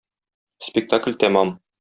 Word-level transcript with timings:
Спектакль 0.69 1.19
тәмам. 1.27 1.55